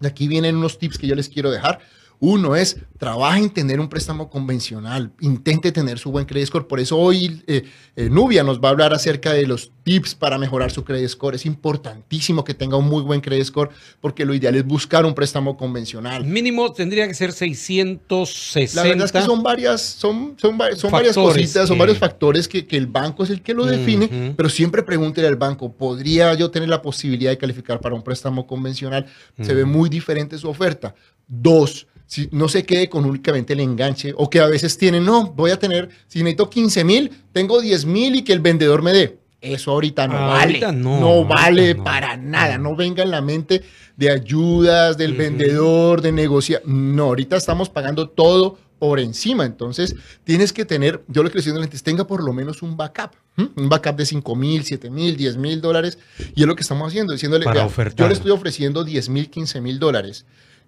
Y 0.00 0.06
aquí 0.06 0.26
vienen 0.26 0.56
unos 0.56 0.78
tips 0.78 0.98
que 0.98 1.06
yo 1.06 1.14
les 1.14 1.28
quiero 1.28 1.50
dejar. 1.50 1.80
Uno 2.20 2.56
es, 2.56 2.78
trabaja 2.98 3.38
en 3.38 3.50
tener 3.50 3.80
un 3.80 3.88
préstamo 3.88 4.30
convencional, 4.30 5.12
intente 5.20 5.72
tener 5.72 5.98
su 5.98 6.10
buen 6.10 6.24
credit 6.24 6.46
score. 6.46 6.66
Por 6.66 6.80
eso 6.80 6.96
hoy 6.96 7.42
eh, 7.46 7.64
eh, 7.96 8.08
Nubia 8.08 8.42
nos 8.42 8.60
va 8.60 8.68
a 8.68 8.70
hablar 8.72 8.94
acerca 8.94 9.32
de 9.32 9.46
los 9.46 9.72
tips 9.82 10.14
para 10.14 10.38
mejorar 10.38 10.70
su 10.70 10.84
credit 10.84 11.08
score. 11.08 11.34
Es 11.34 11.44
importantísimo 11.44 12.44
que 12.44 12.54
tenga 12.54 12.76
un 12.76 12.86
muy 12.86 13.02
buen 13.02 13.20
credit 13.20 13.44
score 13.44 13.70
porque 14.00 14.24
lo 14.24 14.34
ideal 14.34 14.54
es 14.54 14.64
buscar 14.64 15.04
un 15.04 15.14
préstamo 15.14 15.56
convencional. 15.56 16.24
Mínimo 16.24 16.72
tendría 16.72 17.06
que 17.06 17.14
ser 17.14 17.32
660. 17.32 18.74
La 18.74 18.88
verdad 18.88 19.04
es 19.04 19.12
que 19.12 19.22
son 19.22 19.42
varias, 19.42 19.82
son, 19.82 20.34
son, 20.38 20.58
son 20.76 20.90
varias 20.90 21.14
cositas, 21.14 21.68
son 21.68 21.78
varios 21.78 21.98
factores 21.98 22.48
que, 22.48 22.66
que, 22.66 22.76
el 22.76 22.86
banco 22.86 23.24
es 23.24 23.30
el 23.30 23.42
que 23.42 23.54
lo 23.54 23.66
define, 23.66 24.34
pero 24.36 24.48
siempre 24.48 24.82
pregúntele 24.82 25.26
al 25.26 25.36
banco, 25.36 25.72
¿podría 25.72 26.34
yo 26.34 26.50
tener 26.50 26.68
la 26.68 26.80
posibilidad 26.80 27.30
de 27.30 27.38
calificar 27.38 27.80
para 27.80 27.94
un 27.94 28.02
préstamo 28.02 28.46
convencional? 28.46 29.06
Se 29.40 29.54
ve 29.54 29.64
muy 29.64 29.88
diferente 29.88 30.38
su 30.38 30.48
oferta. 30.48 30.94
Dos, 31.26 31.86
si 32.14 32.28
no 32.30 32.48
se 32.48 32.64
quede 32.64 32.88
con 32.88 33.04
únicamente 33.04 33.54
el 33.54 33.60
enganche 33.60 34.14
o 34.16 34.30
que 34.30 34.38
a 34.38 34.46
veces 34.46 34.78
tienen, 34.78 35.04
no, 35.04 35.32
voy 35.32 35.50
a 35.50 35.58
tener, 35.58 35.88
si 36.06 36.20
necesito 36.20 36.48
15 36.48 36.84
mil, 36.84 37.10
tengo 37.32 37.60
10 37.60 37.86
mil 37.86 38.14
y 38.14 38.22
que 38.22 38.32
el 38.32 38.38
vendedor 38.38 38.82
me 38.82 38.92
dé. 38.92 39.18
Eso 39.40 39.72
ahorita 39.72 40.06
no 40.06 40.14
vale. 40.14 40.72
no, 40.72 41.24
vale 41.24 41.74
para 41.74 42.16
nada. 42.16 42.56
No 42.56 42.76
venga 42.76 43.02
en 43.02 43.10
la 43.10 43.20
mente 43.20 43.62
de 43.96 44.12
ayudas, 44.12 44.96
del 44.96 45.14
vendedor, 45.14 46.02
de 46.02 46.12
negociar. 46.12 46.62
No, 46.64 47.06
ahorita 47.06 47.36
estamos 47.36 47.68
pagando 47.68 48.08
todo 48.08 48.58
por 48.78 49.00
encima. 49.00 49.44
Entonces, 49.44 49.96
tienes 50.22 50.52
que 50.52 50.64
tener, 50.64 51.02
yo 51.08 51.24
lo 51.24 51.30
que 51.30 51.34
le 51.34 51.40
estoy 51.40 51.52
diciendo 51.52 51.82
tenga 51.82 52.06
por 52.06 52.22
lo 52.22 52.32
menos 52.32 52.62
un 52.62 52.76
backup. 52.76 53.10
Un 53.36 53.68
backup 53.68 53.96
de 53.96 54.06
5 54.06 54.36
mil, 54.36 54.62
7 54.62 54.88
mil, 54.88 55.16
10 55.16 55.36
mil 55.36 55.60
dólares. 55.60 55.98
Y 56.36 56.42
es 56.42 56.46
lo 56.46 56.54
que 56.54 56.62
estamos 56.62 56.86
haciendo, 56.86 57.12
diciéndole, 57.12 57.44
yo 57.44 58.06
le 58.06 58.14
estoy 58.14 58.30
ofreciendo 58.30 58.84
10 58.84 59.08
mil, 59.08 59.28
15 59.28 59.60
mil 59.60 59.80
dólares 59.80 60.24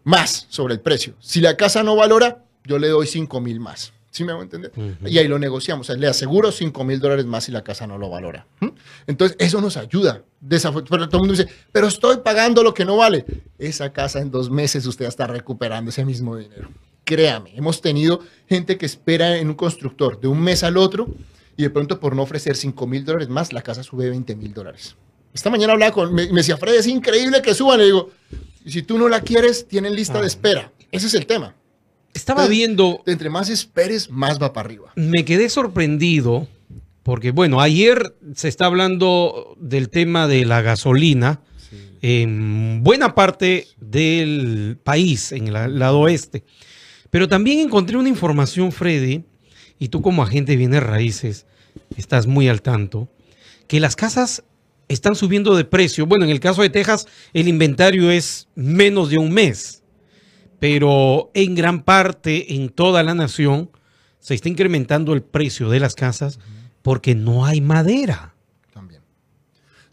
más 0.07 0.47
sobre 0.49 0.75
el 0.75 0.81
precio. 0.81 1.15
Si 1.19 1.41
la 1.41 1.57
casa 1.57 1.83
no 1.83 1.97
valora, 1.97 2.45
yo 2.65 2.79
le 2.79 2.89
doy 2.89 3.09
5 3.09 3.41
mil 3.41 3.59
más. 3.59 3.93
¿Sí 4.13 4.23
me 4.23 4.31
hago 4.31 4.41
entender? 4.41 4.73
Y 5.05 5.19
ahí 5.19 5.27
lo 5.27 5.39
negociamos. 5.39 5.89
O 5.89 5.93
sea, 5.93 6.01
le 6.01 6.07
aseguro 6.07 6.53
5 6.53 6.85
mil 6.85 7.01
dólares 7.01 7.27
más 7.27 7.45
si 7.45 7.53
la 7.53 7.63
casa 7.63 7.89
no 7.89 7.99
lo 7.99 8.09
valora. 8.09 8.47
Entonces, 9.09 9.37
eso 9.41 9.61
nos 9.61 9.77
ayuda. 9.77 10.23
Pero 10.49 11.09
todo 11.09 11.23
el 11.23 11.29
mundo 11.29 11.33
dice, 11.33 11.49
pero 11.73 11.89
estoy 11.89 12.19
pagando 12.19 12.63
lo 12.63 12.73
que 12.73 12.85
no 12.85 12.97
vale. 12.97 13.27
Esa 13.59 13.93
casa 13.93 14.21
en 14.21 14.31
dos 14.31 14.49
meses 14.49 14.87
usted 14.87 15.07
está 15.07 15.27
recuperando 15.27 15.91
ese 15.91 16.05
mismo 16.05 16.37
dinero. 16.37 16.69
Créame, 17.05 17.57
hemos 17.57 17.81
tenido 17.81 18.21
gente 18.49 18.79
que 18.79 18.87
espera 18.87 19.37
en 19.39 19.49
un 19.49 19.55
constructor 19.55 20.21
de 20.21 20.29
un 20.29 20.41
mes 20.41 20.63
al 20.63 20.77
otro 20.77 21.09
y 21.57 21.65
de 21.65 21.71
pronto 21.71 21.99
por 21.99 22.15
no 22.15 22.23
ofrecer 22.23 22.57
5 22.57 22.87
mil 22.87 23.05
dólares 23.05 23.29
más, 23.29 23.53
la 23.53 23.63
casa 23.63 23.83
sube 23.83 24.09
20 24.09 24.37
mil 24.37 24.55
dólares. 24.55 24.95
Esta 25.35 25.51
mañana 25.51 25.73
hablaba 25.73 25.93
con, 25.93 26.15
me, 26.15 26.29
me 26.29 26.37
decía, 26.37 26.57
Fred, 26.57 26.77
es 26.77 26.87
increíble 26.87 27.43
que 27.43 27.55
suban. 27.55 27.79
Le 27.79 27.87
digo, 27.87 28.11
y 28.67 28.73
si 28.73 28.83
tú 28.83 28.99
no 28.99 29.09
la 29.09 29.21
quieres, 29.21 29.69
tienen 29.69 29.95
lista 29.95 30.15
de 30.19 30.25
ah. 30.25 30.27
espera. 30.27 30.73
Ese 30.91 31.07
es 31.07 31.15
el 31.15 31.25
tema. 31.25 31.55
Estaba 32.13 32.49
viendo. 32.49 33.01
Entre 33.07 33.31
más 33.31 33.49
esperes, 33.49 34.11
más 34.11 34.43
va 34.43 34.53
para 34.53 34.67
arriba. 34.67 34.93
Me 34.97 35.25
quedé 35.25 35.49
sorprendido 35.49 36.49
porque, 37.05 37.31
bueno, 37.31 37.61
ayer 37.61 38.17
se 38.35 38.49
está 38.49 38.67
hablando 38.67 39.57
del 39.61 39.89
tema 39.89 40.27
de 40.27 40.45
la 40.45 40.63
gasolina 40.63 41.43
en 42.03 42.83
buena 42.83 43.15
parte 43.15 43.69
del 43.81 44.79
país, 44.83 45.31
en 45.31 45.47
el 45.47 45.79
lado 45.79 46.01
oeste. 46.01 46.43
Pero 47.11 47.29
también 47.29 47.61
encontré 47.61 47.97
una 47.97 48.09
información, 48.09 48.73
Freddy, 48.73 49.23
y 49.79 49.89
tú 49.89 50.03
como 50.03 50.25
agente 50.25 50.57
de 50.57 50.81
raíces 50.81 51.47
estás 51.97 52.27
muy 52.27 52.49
al 52.49 52.63
tanto, 52.63 53.09
que 53.69 53.79
las 53.79 53.95
casas 53.95 54.43
están 54.89 55.15
subiendo 55.15 55.57
de 55.57 55.65
precio. 55.65 56.07
Bueno, 56.07 56.25
en 56.25 56.31
el 56.31 56.41
caso 56.41 56.63
de 56.63 56.71
Texas, 56.71 57.07
el 57.33 57.49
inventario 57.49 58.11
es 58.11 58.49
menos 58.55 59.11
de 59.11 59.19
un 59.19 59.33
mes, 59.33 59.83
pero 60.59 61.31
en 61.35 61.55
gran 61.55 61.83
parte, 61.83 62.55
en 62.55 62.69
toda 62.69 63.03
la 63.03 63.15
nación, 63.15 63.71
se 64.21 64.35
está 64.35 64.49
incrementando 64.49 65.13
el 65.13 65.23
precio 65.23 65.69
de 65.69 65.81
las 65.81 65.95
casas 65.95 66.39
porque 66.83 67.15
no 67.15 67.45
hay 67.47 67.61
madera. 67.61 68.36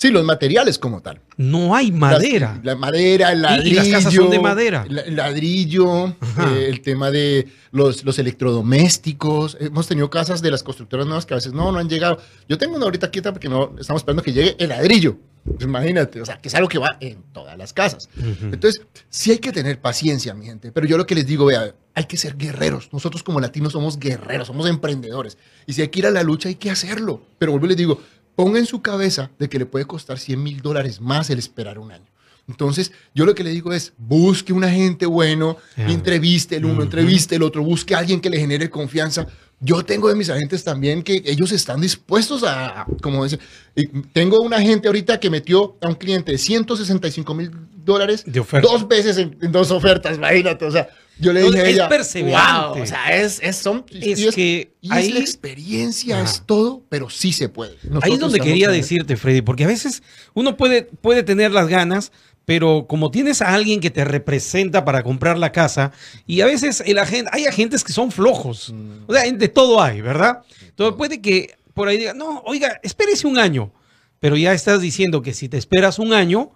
Sí, 0.04 0.12
los 0.12 0.26
materiales 0.26 0.78
como 0.78 1.02
tal. 1.02 1.22
No 1.38 1.74
hay 1.74 1.90
madera. 1.90 2.60
la 2.62 2.76
madera, 2.76 3.32
el 3.32 3.42
ladrillo. 3.42 3.78
las 3.78 3.88
casas 3.88 4.14
son 4.14 4.30
de 4.30 4.38
madera. 4.38 4.86
El 4.86 5.16
ladrillo, 5.16 6.08
eh, 6.08 6.68
el 6.68 6.82
tema 6.82 7.10
de 7.10 7.48
los, 7.72 8.04
los, 8.04 8.20
electrodomésticos. 8.20 9.56
Hemos 9.62 9.88
tenido 9.88 10.10
casas 10.10 10.42
de 10.42 10.52
las 10.52 10.62
constructoras 10.62 11.06
nuevas 11.06 11.26
que 11.26 11.36
a 11.36 11.38
veces 11.38 11.54
no, 11.54 11.72
no 11.72 11.80
han 11.80 11.88
llegado. 11.88 12.18
Yo 12.50 12.58
tengo 12.58 12.76
una 12.76 12.84
ahorita 12.84 13.12
quieta 13.12 13.32
porque 13.32 13.48
no 13.48 13.76
estamos 13.80 14.02
esperando 14.02 14.22
que 14.24 14.34
llegue 14.34 14.58
el 14.60 14.68
ladrillo. 14.68 15.16
Pues 15.46 15.64
imagínate, 15.64 16.22
o 16.22 16.26
sea, 16.26 16.38
que 16.38 16.50
es 16.50 16.56
algo 16.56 16.68
que 16.68 16.80
va 16.80 16.98
en 17.00 17.24
todas 17.32 17.58
las 17.58 17.72
casas. 17.72 18.10
Entonces, 18.42 18.82
sí 19.10 19.32
hay 19.32 19.38
que 19.38 19.54
tener 19.54 19.80
paciencia, 19.80 20.34
mi 20.34 20.46
gente. 20.46 20.74
Pero 20.74 20.86
yo 20.86 20.98
lo 20.98 21.06
que 21.06 21.16
les 21.16 21.26
digo, 21.26 21.46
vea, 21.46 21.76
hay 21.94 22.04
que 22.06 22.18
ser 22.18 22.36
guerreros. 22.36 22.90
Nosotros 22.92 23.24
como 23.24 23.40
latinos 23.40 23.72
somos 23.72 23.98
guerreros, 23.98 24.48
somos 24.48 24.68
emprendedores. 24.68 25.38
Y 25.66 25.72
si 25.72 25.82
hay 25.82 25.88
que 25.88 26.00
ir 26.00 26.08
a 26.08 26.12
la 26.12 26.24
lucha, 26.24 26.50
hay 26.50 26.56
que 26.56 26.72
hacerlo. 26.72 27.22
Pero 27.40 27.54
vuelvo 27.54 27.68
y 27.68 27.70
les 27.70 27.78
digo, 27.78 28.02
ponga 28.36 28.60
en 28.60 28.66
su 28.66 28.82
cabeza 28.82 29.32
de 29.40 29.50
que 29.50 29.60
le 29.60 29.66
puede 29.66 29.86
costar 29.86 30.20
100 30.20 30.42
mil 30.42 30.62
dólares 30.62 31.02
más 31.02 31.30
el 31.30 31.40
esperar 31.40 31.80
un 31.80 31.92
año. 31.92 32.14
Entonces, 32.48 32.92
yo 33.14 33.26
lo 33.26 33.36
que 33.36 33.44
le 33.44 33.52
digo 33.52 33.72
es, 33.72 33.94
busque 33.98 34.52
un 34.52 34.66
agente 34.66 35.06
bueno, 35.06 35.58
entreviste 35.78 36.58
el 36.58 36.66
uno, 36.66 36.84
entreviste 36.84 37.36
el 37.36 37.44
otro, 37.44 37.64
busque 37.64 37.96
a 37.96 38.00
alguien 38.00 38.20
que 38.20 38.30
le 38.30 38.38
genere 38.38 38.70
confianza. 38.70 39.28
Yo 39.62 39.86
tengo 39.86 40.10
de 40.10 40.16
mis 40.16 40.30
agentes 40.30 40.62
también 40.66 41.04
que 41.04 41.24
ellos 41.26 41.54
están 41.54 41.80
dispuestos 41.80 42.44
a, 42.46 42.86
como 43.02 43.24
decir, 43.24 43.40
tengo 44.12 44.42
un 44.42 44.54
agente 44.54 44.88
ahorita 44.88 45.22
que 45.22 45.30
metió 45.30 45.78
a 45.80 45.88
un 45.88 45.96
cliente 45.96 46.34
de 46.34 46.38
165 46.38 47.34
mil 47.34 47.52
dólares 47.86 48.26
dos 48.62 48.88
veces 48.90 49.18
en, 49.18 49.38
dos 49.52 49.72
ofertas, 49.72 50.18
imagínate, 50.18 50.66
o 50.66 50.72
sea, 50.72 50.90
yo 51.20 51.34
le 51.34 51.44
dije 51.44 51.60
a 51.60 51.68
ella, 51.68 51.90
perseverante. 51.90 52.82
o 52.82 52.86
sea, 52.86 53.16
es, 53.16 53.40
es, 53.42 53.56
son, 53.56 53.86
es, 53.92 54.36
que 54.36 54.74
ahí, 54.90 55.08
es 55.08 55.14
la 55.14 55.20
experiencia, 55.20 56.22
es 56.22 56.44
todo, 56.46 56.84
pero 56.90 57.10
sí 57.10 57.34
se 57.34 57.50
puede. 57.50 57.78
ahí 58.02 58.14
es 58.14 58.20
donde 58.20 58.40
quería 58.40 58.70
decirte, 58.70 59.16
Freddy, 59.16 59.42
porque 59.42 59.64
a 59.64 59.68
veces 59.68 60.04
uno 60.34 60.58
puede, 60.58 60.84
puede 60.84 61.24
tener 61.24 61.52
las 61.52 61.68
ganas, 61.68 62.12
pero 62.46 62.88
como 62.88 63.12
tienes 63.12 63.42
a 63.42 63.54
alguien 63.54 63.80
que 63.80 63.90
te 63.90 64.04
representa 64.04 64.84
para 64.84 65.04
comprar 65.04 65.38
la 65.38 65.52
casa, 65.52 65.92
y 66.26 66.42
a 66.42 66.46
veces 66.46 66.84
el 66.86 66.98
agente, 66.98 67.30
hay 67.34 67.46
agentes 67.46 67.84
que 67.84 67.94
son 67.94 68.12
flojos, 68.12 68.74
mm. 68.74 69.04
o 69.08 69.14
sea, 69.14 69.32
de 69.32 69.48
todo 69.48 69.82
hay, 69.82 70.02
¿verdad? 70.02 70.42
Entonces 70.68 70.96
puede 70.98 71.22
que 71.22 71.56
por 71.74 71.88
ahí 71.88 71.98
diga, 71.98 72.14
no, 72.14 72.42
oiga, 72.46 72.80
espérese 72.84 73.28
un 73.28 73.38
año, 73.38 73.72
pero 74.20 74.36
ya 74.38 74.54
estás 74.54 74.82
diciendo 74.82 75.22
que 75.22 75.34
si 75.34 75.50
te 75.50 75.58
esperas 75.58 76.00
un 76.00 76.14
año, 76.14 76.52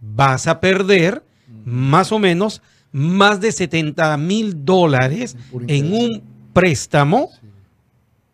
vas 0.00 0.46
a 0.46 0.60
perder 0.60 1.22
mm. 1.48 1.70
más 1.70 2.12
o 2.12 2.18
menos 2.18 2.62
más 2.96 3.42
de 3.42 3.52
70 3.52 4.16
mil 4.16 4.64
dólares 4.64 5.36
en 5.68 5.92
un 5.92 6.22
préstamo 6.54 7.30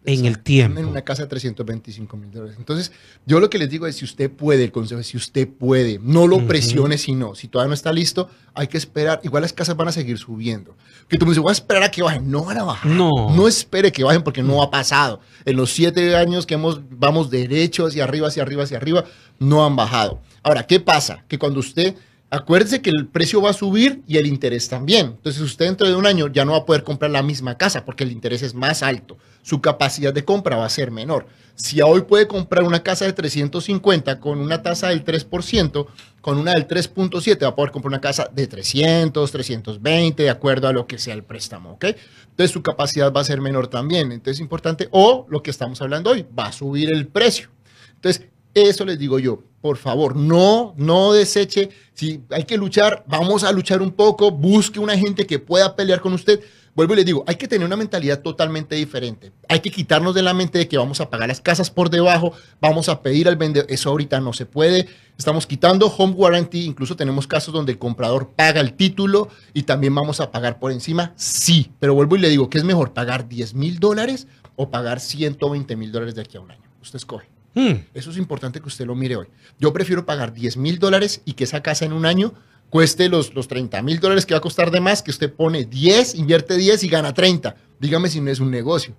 en 0.04 0.24
el 0.24 0.38
tiempo. 0.38 0.78
En 0.78 0.86
una 0.86 1.02
casa 1.02 1.22
de 1.22 1.28
325 1.28 2.16
mil 2.16 2.30
dólares. 2.30 2.54
Entonces, 2.58 2.92
yo 3.26 3.40
lo 3.40 3.50
que 3.50 3.58
les 3.58 3.68
digo 3.68 3.88
es, 3.88 3.96
si 3.96 4.04
usted 4.04 4.30
puede, 4.30 4.62
el 4.62 4.70
consejo 4.70 5.00
es, 5.00 5.08
si 5.08 5.16
usted 5.16 5.48
puede, 5.48 5.98
no 6.00 6.28
lo 6.28 6.46
presione 6.46 6.96
si 6.96 7.12
no. 7.12 7.34
Si 7.34 7.48
todavía 7.48 7.70
no 7.70 7.74
está 7.74 7.92
listo, 7.92 8.30
hay 8.54 8.68
que 8.68 8.78
esperar. 8.78 9.20
Igual 9.24 9.42
las 9.42 9.52
casas 9.52 9.76
van 9.76 9.88
a 9.88 9.92
seguir 9.92 10.16
subiendo. 10.16 10.76
Que 11.08 11.18
tú 11.18 11.24
me 11.24 11.32
dices, 11.32 11.42
voy 11.42 11.50
a 11.50 11.54
esperar 11.54 11.82
a 11.82 11.90
que 11.90 12.02
bajen. 12.02 12.30
No 12.30 12.44
van 12.44 12.58
a 12.58 12.62
bajar. 12.62 12.88
No. 12.88 13.34
No 13.34 13.48
espere 13.48 13.90
que 13.90 14.04
bajen 14.04 14.22
porque 14.22 14.44
no 14.44 14.62
ha 14.62 14.70
pasado. 14.70 15.18
En 15.44 15.56
los 15.56 15.72
siete 15.72 16.14
años 16.14 16.46
que 16.46 16.54
hemos, 16.54 16.80
vamos 16.88 17.30
derecho 17.30 17.86
hacia 17.86 18.04
arriba, 18.04 18.28
hacia 18.28 18.44
arriba, 18.44 18.62
hacia 18.62 18.76
arriba, 18.76 19.04
no 19.40 19.66
han 19.66 19.74
bajado. 19.74 20.20
Ahora, 20.44 20.68
¿qué 20.68 20.78
pasa? 20.78 21.24
Que 21.26 21.36
cuando 21.36 21.58
usted 21.58 21.96
Acuérdese 22.34 22.80
que 22.80 22.88
el 22.88 23.08
precio 23.08 23.42
va 23.42 23.50
a 23.50 23.52
subir 23.52 24.02
y 24.08 24.16
el 24.16 24.26
interés 24.26 24.66
también. 24.66 25.08
Entonces 25.08 25.42
usted 25.42 25.66
dentro 25.66 25.86
de 25.86 25.94
un 25.94 26.06
año 26.06 26.28
ya 26.28 26.46
no 26.46 26.52
va 26.52 26.58
a 26.60 26.64
poder 26.64 26.82
comprar 26.82 27.10
la 27.10 27.22
misma 27.22 27.58
casa 27.58 27.84
porque 27.84 28.04
el 28.04 28.10
interés 28.10 28.40
es 28.40 28.54
más 28.54 28.82
alto. 28.82 29.18
Su 29.42 29.60
capacidad 29.60 30.14
de 30.14 30.24
compra 30.24 30.56
va 30.56 30.64
a 30.64 30.70
ser 30.70 30.90
menor. 30.90 31.26
Si 31.56 31.82
hoy 31.82 32.00
puede 32.00 32.26
comprar 32.26 32.64
una 32.64 32.82
casa 32.82 33.04
de 33.04 33.12
350 33.12 34.18
con 34.18 34.38
una 34.38 34.62
tasa 34.62 34.88
del 34.88 35.04
3%, 35.04 35.86
con 36.22 36.38
una 36.38 36.52
del 36.52 36.66
3.7 36.66 37.42
va 37.42 37.48
a 37.48 37.54
poder 37.54 37.70
comprar 37.70 37.90
una 37.90 38.00
casa 38.00 38.30
de 38.32 38.46
300, 38.46 39.30
320, 39.30 40.22
de 40.22 40.30
acuerdo 40.30 40.68
a 40.68 40.72
lo 40.72 40.86
que 40.86 40.96
sea 40.96 41.12
el 41.12 41.24
préstamo, 41.24 41.72
¿ok? 41.72 41.84
Entonces 42.30 42.50
su 42.50 42.62
capacidad 42.62 43.12
va 43.12 43.20
a 43.20 43.24
ser 43.24 43.42
menor 43.42 43.68
también. 43.68 44.10
Entonces 44.10 44.38
es 44.38 44.40
importante, 44.40 44.88
o 44.90 45.26
lo 45.28 45.42
que 45.42 45.50
estamos 45.50 45.82
hablando 45.82 46.08
hoy, 46.08 46.24
va 46.38 46.46
a 46.46 46.52
subir 46.52 46.94
el 46.94 47.08
precio. 47.08 47.50
Entonces, 47.96 48.24
eso 48.54 48.84
les 48.84 48.98
digo 48.98 49.18
yo, 49.18 49.42
por 49.60 49.76
favor, 49.76 50.16
no, 50.16 50.74
no 50.76 51.12
deseche. 51.12 51.70
Si 51.94 52.20
hay 52.30 52.44
que 52.44 52.56
luchar, 52.56 53.04
vamos 53.06 53.44
a 53.44 53.52
luchar 53.52 53.80
un 53.80 53.92
poco. 53.92 54.30
Busque 54.30 54.80
una 54.80 54.98
gente 54.98 55.26
que 55.26 55.38
pueda 55.38 55.76
pelear 55.76 56.00
con 56.00 56.12
usted. 56.12 56.40
Vuelvo 56.74 56.94
y 56.94 56.96
les 56.96 57.06
digo, 57.06 57.22
hay 57.26 57.36
que 57.36 57.46
tener 57.46 57.66
una 57.66 57.76
mentalidad 57.76 58.22
totalmente 58.22 58.74
diferente. 58.74 59.30
Hay 59.48 59.60
que 59.60 59.70
quitarnos 59.70 60.14
de 60.14 60.22
la 60.22 60.32
mente 60.32 60.58
de 60.58 60.68
que 60.68 60.78
vamos 60.78 61.00
a 61.00 61.10
pagar 61.10 61.28
las 61.28 61.40
casas 61.40 61.70
por 61.70 61.90
debajo, 61.90 62.32
vamos 62.60 62.88
a 62.88 63.02
pedir 63.02 63.28
al 63.28 63.36
vendedor. 63.36 63.70
Eso 63.70 63.90
ahorita 63.90 64.20
no 64.20 64.32
se 64.32 64.46
puede. 64.46 64.88
Estamos 65.18 65.46
quitando 65.46 65.86
home 65.86 66.14
warranty. 66.14 66.64
Incluso 66.64 66.96
tenemos 66.96 67.26
casos 67.26 67.52
donde 67.54 67.72
el 67.72 67.78
comprador 67.78 68.30
paga 68.34 68.60
el 68.60 68.72
título 68.72 69.28
y 69.52 69.62
también 69.62 69.94
vamos 69.94 70.20
a 70.20 70.30
pagar 70.30 70.58
por 70.58 70.72
encima. 70.72 71.12
Sí, 71.14 71.70
pero 71.78 71.94
vuelvo 71.94 72.16
y 72.16 72.20
le 72.20 72.30
digo, 72.30 72.50
¿qué 72.50 72.58
es 72.58 72.64
mejor? 72.64 72.92
¿Pagar 72.94 73.28
10 73.28 73.54
mil 73.54 73.78
dólares 73.78 74.26
o 74.56 74.70
pagar 74.70 74.98
120 74.98 75.76
mil 75.76 75.92
dólares 75.92 76.14
de 76.14 76.22
aquí 76.22 76.36
a 76.36 76.40
un 76.40 76.50
año? 76.50 76.62
Usted 76.80 76.96
escoge. 76.96 77.31
Hmm. 77.54 77.84
Eso 77.94 78.10
es 78.10 78.16
importante 78.16 78.60
que 78.60 78.68
usted 78.68 78.86
lo 78.86 78.94
mire 78.94 79.16
hoy. 79.16 79.26
Yo 79.58 79.72
prefiero 79.72 80.06
pagar 80.06 80.32
10 80.32 80.56
mil 80.56 80.78
dólares 80.78 81.20
y 81.24 81.34
que 81.34 81.44
esa 81.44 81.62
casa 81.62 81.84
en 81.84 81.92
un 81.92 82.06
año 82.06 82.34
cueste 82.70 83.08
los, 83.08 83.34
los 83.34 83.48
30 83.48 83.82
mil 83.82 84.00
dólares 84.00 84.24
que 84.24 84.34
va 84.34 84.38
a 84.38 84.42
costar 84.42 84.70
de 84.70 84.80
más, 84.80 85.02
que 85.02 85.10
usted 85.10 85.32
pone 85.32 85.64
10, 85.64 86.14
invierte 86.14 86.56
10 86.56 86.84
y 86.84 86.88
gana 86.88 87.12
30. 87.12 87.54
Dígame 87.78 88.08
si 88.08 88.20
no 88.20 88.30
es 88.30 88.40
un 88.40 88.50
negocio. 88.50 88.94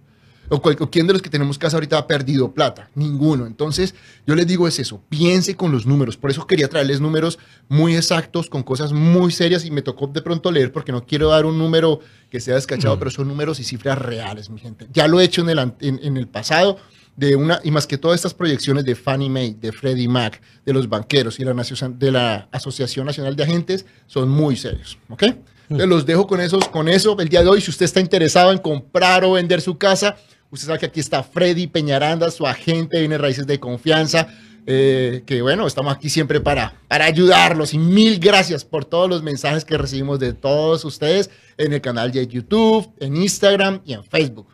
O, 0.50 0.62
quién 0.62 1.08
de 1.08 1.14
los 1.14 1.22
que 1.22 1.30
tenemos 1.30 1.58
casa 1.58 1.78
ahorita 1.78 1.98
ha 1.98 2.06
perdido 2.06 2.54
plata? 2.54 2.90
Ninguno. 2.96 3.48
Entonces, 3.48 3.96
yo 4.28 4.36
les 4.36 4.46
digo 4.46 4.68
es 4.68 4.78
eso, 4.78 5.02
piense 5.10 5.56
con 5.56 5.72
los 5.72 5.86
números. 5.86 6.18
Por 6.18 6.30
eso 6.30 6.46
quería 6.46 6.68
traerles 6.68 7.00
números 7.00 7.40
muy 7.70 7.96
exactos, 7.96 8.50
con 8.50 8.62
cosas 8.62 8.92
muy 8.92 9.32
serias 9.32 9.66
y 9.66 9.72
me 9.72 9.82
tocó 9.82 10.08
de 10.08 10.22
pronto 10.22 10.52
leer 10.52 10.72
porque 10.72 10.92
no 10.92 11.06
quiero 11.06 11.30
dar 11.30 11.46
un 11.46 11.58
número 11.58 12.02
que 12.30 12.40
sea 12.40 12.56
descachado, 12.56 12.96
hmm. 12.96 13.00
pero 13.00 13.12
son 13.12 13.28
números 13.28 13.60
y 13.60 13.64
cifras 13.64 13.98
reales, 13.98 14.50
mi 14.50 14.60
gente. 14.60 14.88
Ya 14.92 15.08
lo 15.08 15.20
he 15.20 15.24
hecho 15.24 15.42
en 15.42 15.50
el, 15.50 15.60
en, 15.80 16.00
en 16.04 16.18
el 16.18 16.28
pasado 16.28 16.78
de 17.16 17.36
una, 17.36 17.60
y 17.64 17.72
más 17.72 17.86
que 17.86 17.98
todas 17.98 18.16
estas 18.16 18.34
proyecciones 18.34 18.86
de 18.86 18.96
Fannie 18.96 19.30
Mae, 19.30 19.56
de 19.60 19.72
Freddie 19.72 20.08
Mac, 20.08 20.42
de 20.66 20.74
los 20.74 20.90
banqueros 20.90 21.40
y 21.40 21.44
la, 21.44 21.54
de 21.54 22.12
la 22.12 22.48
Asociación 22.52 23.06
Nacional 23.06 23.36
de 23.36 23.44
Agentes, 23.44 23.86
son 24.08 24.30
muy 24.30 24.56
serios. 24.56 24.98
¿Ok? 25.10 25.24
Entonces 25.64 25.88
los 25.88 26.06
dejo 26.06 26.28
con, 26.28 26.42
esos, 26.42 26.68
con 26.68 26.88
eso 26.90 27.16
el 27.20 27.30
día 27.30 27.42
de 27.42 27.50
hoy. 27.50 27.62
Si 27.62 27.70
usted 27.70 27.86
está 27.86 28.00
interesado 28.00 28.52
en 28.52 28.58
comprar 28.58 29.24
o 29.24 29.34
vender 29.34 29.62
su 29.62 29.78
casa, 29.78 30.18
usted 30.50 30.68
sabe 30.68 30.80
que 30.80 30.86
aquí 30.88 31.00
está 31.00 31.24
Freddy 31.24 31.68
Peñaranda, 31.68 32.30
su 32.32 32.46
agente 32.46 33.08
de 33.08 33.18
raíces 33.18 33.48
de 33.48 33.60
confianza. 33.60 34.28
Eh, 34.66 35.24
que 35.26 35.42
bueno, 35.42 35.68
estamos 35.68 35.94
aquí 35.94 36.10
siempre 36.10 36.40
para, 36.40 36.74
para 36.88 37.04
ayudarlos 37.04 37.74
y 37.74 37.78
mil 37.78 38.18
gracias 38.18 38.64
por 38.64 38.86
todos 38.86 39.10
los 39.10 39.22
mensajes 39.22 39.66
que 39.66 39.78
recibimos 39.78 40.20
de 40.20 40.32
todos 40.32 40.86
ustedes 40.86 41.30
en 41.58 41.74
el 41.74 41.82
canal 41.82 42.14
de 42.14 42.26
YouTube, 42.26 42.90
en 43.00 43.18
Instagram 43.18 43.82
y 43.86 43.92
en 43.92 44.06
Facebook. 44.06 44.53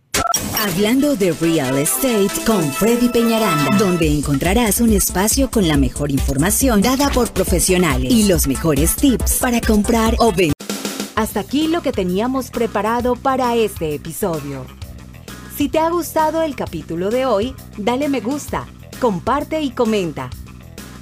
Hablando 0.58 1.16
de 1.16 1.32
real 1.32 1.78
estate 1.78 2.28
con 2.46 2.62
Freddy 2.72 3.08
Peñaranda, 3.08 3.76
donde 3.78 4.06
encontrarás 4.06 4.80
un 4.80 4.92
espacio 4.92 5.50
con 5.50 5.66
la 5.66 5.76
mejor 5.76 6.10
información 6.10 6.82
dada 6.82 7.10
por 7.10 7.32
profesionales 7.32 8.12
y 8.12 8.28
los 8.28 8.46
mejores 8.46 8.94
tips 8.96 9.34
para 9.34 9.60
comprar 9.60 10.14
o 10.18 10.30
vender. 10.32 10.54
Hasta 11.16 11.40
aquí 11.40 11.68
lo 11.68 11.82
que 11.82 11.92
teníamos 11.92 12.50
preparado 12.50 13.16
para 13.16 13.54
este 13.56 13.94
episodio. 13.94 14.66
Si 15.56 15.68
te 15.68 15.78
ha 15.78 15.90
gustado 15.90 16.42
el 16.42 16.54
capítulo 16.56 17.10
de 17.10 17.26
hoy, 17.26 17.54
dale 17.76 18.08
me 18.08 18.20
gusta, 18.20 18.66
comparte 19.00 19.60
y 19.60 19.70
comenta. 19.70 20.30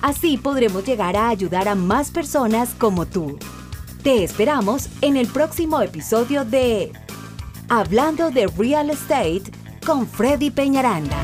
Así 0.00 0.36
podremos 0.36 0.84
llegar 0.84 1.16
a 1.16 1.28
ayudar 1.28 1.68
a 1.68 1.74
más 1.74 2.10
personas 2.10 2.70
como 2.78 3.06
tú. 3.06 3.38
Te 4.02 4.22
esperamos 4.22 4.88
en 5.00 5.16
el 5.16 5.26
próximo 5.26 5.80
episodio 5.80 6.44
de 6.44 6.92
Hablando 7.70 8.30
de 8.30 8.46
Real 8.46 8.88
Estate 8.88 9.42
con 9.84 10.06
Freddy 10.06 10.50
Peñaranda. 10.50 11.18